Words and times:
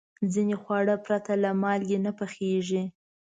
ځینې 0.33 0.55
خواړه 0.61 0.95
پرته 1.05 1.33
له 1.43 1.49
مالګې 1.61 1.99
نه 2.05 2.11
پخېږي. 2.19 2.83